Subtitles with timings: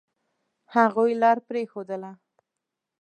[0.75, 2.11] هغوی لار پرېښودله.